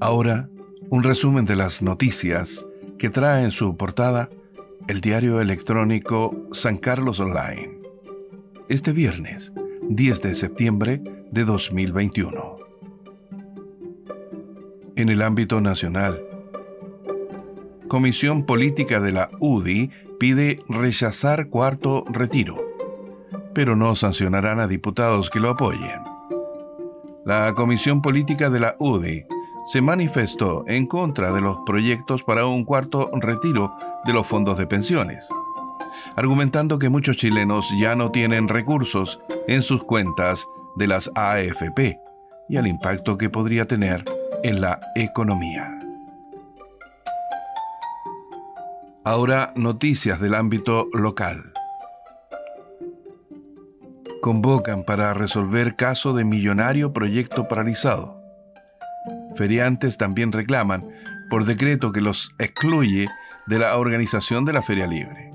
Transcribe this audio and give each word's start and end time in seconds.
Ahora, 0.00 0.48
un 0.90 1.02
resumen 1.02 1.44
de 1.44 1.56
las 1.56 1.82
noticias 1.82 2.64
que 2.98 3.10
trae 3.10 3.42
en 3.42 3.50
su 3.50 3.76
portada 3.76 4.30
el 4.86 5.00
diario 5.00 5.40
electrónico 5.40 6.36
San 6.52 6.78
Carlos 6.78 7.18
Online. 7.18 7.80
Este 8.68 8.92
viernes, 8.92 9.52
10 9.88 10.22
de 10.22 10.34
septiembre 10.36 11.02
de 11.32 11.44
2021. 11.44 12.58
En 14.94 15.08
el 15.08 15.20
ámbito 15.20 15.60
nacional, 15.60 16.22
Comisión 17.88 18.46
Política 18.46 19.00
de 19.00 19.10
la 19.10 19.30
UDI 19.40 19.90
pide 20.20 20.60
rechazar 20.68 21.48
cuarto 21.48 22.04
retiro, 22.08 22.56
pero 23.52 23.74
no 23.74 23.96
sancionarán 23.96 24.60
a 24.60 24.68
diputados 24.68 25.28
que 25.28 25.40
lo 25.40 25.50
apoyen. 25.50 26.02
La 27.24 27.52
Comisión 27.54 28.00
Política 28.00 28.48
de 28.48 28.60
la 28.60 28.76
UDI 28.78 29.26
se 29.68 29.82
manifestó 29.82 30.64
en 30.66 30.86
contra 30.86 31.30
de 31.30 31.42
los 31.42 31.58
proyectos 31.66 32.22
para 32.22 32.46
un 32.46 32.64
cuarto 32.64 33.10
retiro 33.12 33.76
de 34.06 34.14
los 34.14 34.26
fondos 34.26 34.56
de 34.56 34.66
pensiones, 34.66 35.28
argumentando 36.16 36.78
que 36.78 36.88
muchos 36.88 37.18
chilenos 37.18 37.68
ya 37.78 37.94
no 37.94 38.10
tienen 38.10 38.48
recursos 38.48 39.20
en 39.46 39.60
sus 39.60 39.84
cuentas 39.84 40.46
de 40.76 40.86
las 40.86 41.10
AFP 41.14 42.00
y 42.48 42.56
al 42.56 42.66
impacto 42.66 43.18
que 43.18 43.28
podría 43.28 43.66
tener 43.66 44.06
en 44.42 44.62
la 44.62 44.80
economía. 44.96 45.78
Ahora 49.04 49.52
noticias 49.54 50.18
del 50.18 50.34
ámbito 50.34 50.88
local. 50.94 51.52
Convocan 54.22 54.82
para 54.82 55.12
resolver 55.12 55.76
caso 55.76 56.14
de 56.14 56.24
millonario 56.24 56.94
proyecto 56.94 57.48
paralizado 57.48 58.17
feriantes 59.38 59.96
también 59.96 60.32
reclaman 60.32 60.86
por 61.30 61.44
decreto 61.44 61.92
que 61.92 62.00
los 62.00 62.34
excluye 62.38 63.08
de 63.46 63.58
la 63.58 63.76
organización 63.78 64.44
de 64.44 64.52
la 64.52 64.62
Feria 64.62 64.86
Libre. 64.86 65.32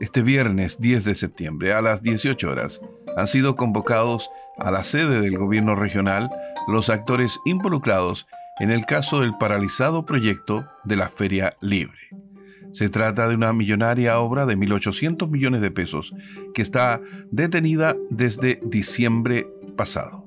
Este 0.00 0.22
viernes 0.22 0.80
10 0.80 1.04
de 1.04 1.14
septiembre 1.14 1.72
a 1.72 1.82
las 1.82 2.02
18 2.02 2.50
horas 2.50 2.80
han 3.16 3.26
sido 3.26 3.54
convocados 3.54 4.30
a 4.58 4.70
la 4.70 4.82
sede 4.82 5.20
del 5.20 5.38
gobierno 5.38 5.74
regional 5.74 6.30
los 6.66 6.88
actores 6.88 7.38
involucrados 7.44 8.26
en 8.58 8.70
el 8.70 8.86
caso 8.86 9.20
del 9.20 9.36
paralizado 9.38 10.06
proyecto 10.06 10.66
de 10.84 10.96
la 10.96 11.08
Feria 11.08 11.56
Libre. 11.60 11.98
Se 12.72 12.88
trata 12.88 13.28
de 13.28 13.34
una 13.34 13.52
millonaria 13.52 14.18
obra 14.18 14.46
de 14.46 14.56
1.800 14.56 15.28
millones 15.28 15.60
de 15.60 15.70
pesos 15.70 16.14
que 16.54 16.62
está 16.62 17.00
detenida 17.30 17.94
desde 18.10 18.60
diciembre 18.64 19.46
pasado. 19.76 20.23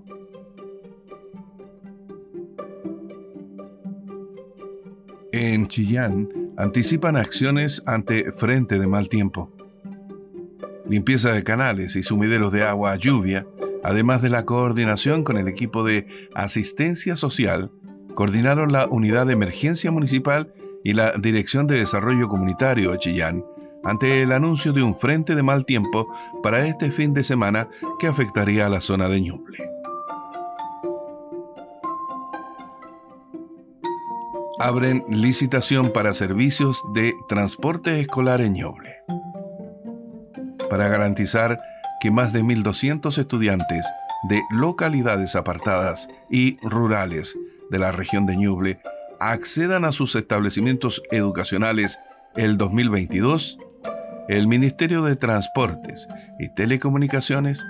Chillán 5.67 6.29
anticipan 6.57 7.17
acciones 7.17 7.83
ante 7.85 8.31
frente 8.31 8.79
de 8.79 8.87
mal 8.87 9.09
tiempo. 9.09 9.51
Limpieza 10.87 11.31
de 11.31 11.43
canales 11.43 11.95
y 11.95 12.03
sumideros 12.03 12.51
de 12.51 12.63
agua 12.63 12.93
a 12.93 12.95
lluvia, 12.95 13.45
además 13.83 14.21
de 14.21 14.29
la 14.29 14.45
coordinación 14.45 15.23
con 15.23 15.37
el 15.37 15.47
equipo 15.47 15.83
de 15.83 16.07
asistencia 16.33 17.15
social, 17.15 17.71
coordinaron 18.15 18.71
la 18.71 18.87
Unidad 18.87 19.27
de 19.27 19.33
Emergencia 19.33 19.91
Municipal 19.91 20.53
y 20.83 20.93
la 20.93 21.11
Dirección 21.13 21.67
de 21.67 21.77
Desarrollo 21.77 22.27
Comunitario 22.27 22.91
de 22.91 22.99
Chillán 22.99 23.43
ante 23.83 24.21
el 24.21 24.31
anuncio 24.31 24.73
de 24.73 24.83
un 24.83 24.95
frente 24.95 25.35
de 25.35 25.43
mal 25.43 25.65
tiempo 25.65 26.07
para 26.43 26.65
este 26.65 26.91
fin 26.91 27.13
de 27.13 27.23
semana 27.23 27.69
que 27.99 28.07
afectaría 28.07 28.65
a 28.65 28.69
la 28.69 28.81
zona 28.81 29.07
de 29.07 29.21
Ñuble. 29.21 29.76
Abren 34.59 35.05
licitación 35.07 35.91
para 35.93 36.13
servicios 36.13 36.83
de 36.93 37.13
transporte 37.27 37.99
escolar 37.99 38.41
en 38.41 38.53
Ñuble. 38.53 38.95
Para 40.69 40.87
garantizar 40.87 41.59
que 41.99 42.11
más 42.11 42.33
de 42.33 42.43
1.200 42.43 43.17
estudiantes 43.17 43.87
de 44.29 44.41
localidades 44.51 45.35
apartadas 45.35 46.07
y 46.29 46.57
rurales 46.61 47.37
de 47.69 47.79
la 47.79 47.91
región 47.91 48.25
de 48.25 48.35
Ñuble 48.35 48.79
accedan 49.19 49.85
a 49.85 49.91
sus 49.91 50.15
establecimientos 50.15 51.03
educacionales 51.11 51.99
el 52.35 52.57
2022, 52.57 53.59
el 54.27 54.47
Ministerio 54.47 55.03
de 55.03 55.15
Transportes 55.15 56.07
y 56.39 56.53
Telecomunicaciones 56.53 57.63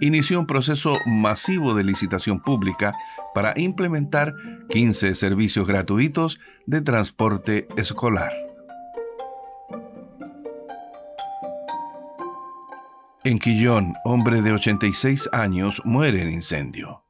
inició 0.00 0.40
un 0.40 0.46
proceso 0.46 0.98
masivo 1.06 1.74
de 1.74 1.84
licitación 1.84 2.40
pública 2.40 2.94
para 3.34 3.54
implementar 3.56 4.34
15 4.72 5.14
servicios 5.14 5.66
gratuitos 5.66 6.40
de 6.64 6.80
transporte 6.80 7.68
escolar. 7.76 8.32
En 13.22 13.38
Quillón, 13.38 13.92
hombre 14.02 14.40
de 14.40 14.52
86 14.52 15.28
años 15.30 15.82
muere 15.84 16.22
en 16.22 16.32
incendio. 16.32 17.02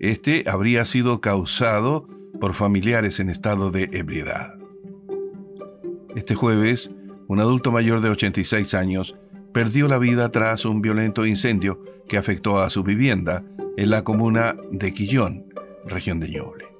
Este 0.00 0.42
habría 0.48 0.84
sido 0.84 1.20
causado 1.20 2.08
por 2.40 2.54
familiares 2.54 3.20
en 3.20 3.30
estado 3.30 3.70
de 3.70 3.88
ebriedad. 3.92 4.54
Este 6.16 6.34
jueves, 6.34 6.90
un 7.28 7.38
adulto 7.38 7.70
mayor 7.70 8.00
de 8.00 8.10
86 8.10 8.74
años 8.74 9.14
perdió 9.52 9.86
la 9.86 9.98
vida 9.98 10.32
tras 10.32 10.64
un 10.64 10.82
violento 10.82 11.26
incendio 11.26 11.80
que 12.08 12.18
afectó 12.18 12.58
a 12.58 12.70
su 12.70 12.82
vivienda 12.82 13.44
en 13.76 13.90
la 13.90 14.02
comuna 14.02 14.56
de 14.72 14.92
Quillón, 14.92 15.46
región 15.86 16.18
de 16.18 16.28
Ñuble. 16.28 16.71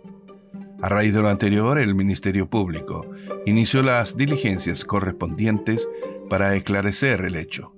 A 0.82 0.88
raíz 0.88 1.14
de 1.14 1.22
lo 1.22 1.28
anterior, 1.28 1.78
el 1.78 1.94
Ministerio 1.94 2.50
Público 2.50 3.06
inició 3.46 3.84
las 3.84 4.16
diligencias 4.16 4.84
correspondientes 4.84 5.88
para 6.28 6.56
esclarecer 6.56 7.24
el 7.24 7.36
hecho, 7.36 7.72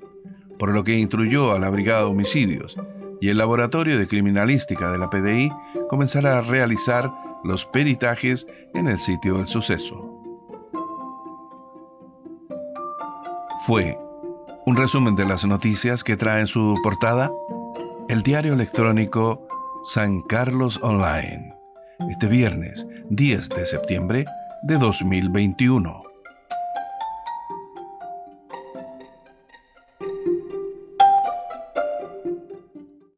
por 0.59 0.73
lo 0.73 0.85
que 0.85 0.99
instruyó 0.99 1.53
a 1.53 1.59
la 1.59 1.69
Brigada 1.69 2.01
de 2.01 2.07
Homicidios 2.07 2.79
y 3.21 3.29
el 3.29 3.37
Laboratorio 3.37 3.99
de 3.99 4.09
Criminalística 4.09 4.91
de 4.91 4.97
la 4.97 5.11
PDI 5.11 5.53
comenzará 5.91 6.39
a 6.39 6.41
realizar 6.41 7.13
los 7.45 7.67
peritajes 7.67 8.47
en 8.73 8.89
el 8.89 8.99
sitio 8.99 9.37
del 9.37 9.49
suceso. 9.49 10.11
Fue 13.67 13.99
un 14.65 14.77
resumen 14.77 15.15
de 15.15 15.27
las 15.27 15.45
noticias 15.45 16.05
que 16.05 16.17
trae 16.17 16.41
en 16.41 16.47
su 16.47 16.81
portada 16.83 17.31
el 18.09 18.23
diario 18.23 18.55
electrónico 18.55 19.47
San 19.83 20.23
Carlos 20.23 20.81
Online, 20.83 21.55
este 22.09 22.29
viernes 22.29 22.87
10 23.11 23.49
de 23.51 23.67
septiembre 23.67 24.25
de 24.63 24.79
2021. 24.79 26.14